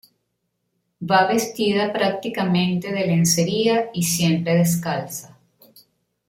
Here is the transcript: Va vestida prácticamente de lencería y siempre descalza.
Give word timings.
Va 1.11 1.27
vestida 1.27 1.93
prácticamente 1.93 2.91
de 2.91 3.05
lencería 3.05 3.91
y 3.93 4.01
siempre 4.01 4.55
descalza. 4.55 5.37